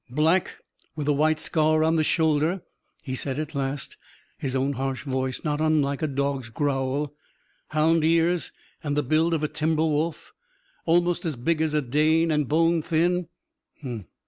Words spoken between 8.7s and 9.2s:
and the